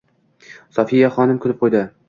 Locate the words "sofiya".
0.79-1.13